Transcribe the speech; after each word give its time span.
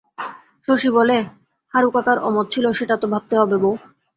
শশী 0.67 0.89
বলে, 0.97 1.17
হারুকাকার 1.73 2.17
অমত 2.27 2.45
ছিল 2.53 2.65
সেটা 2.79 2.95
তো 2.97 3.05
ভাবতে 3.13 3.35
হবে 3.37 3.55
বৌ! 3.63 3.73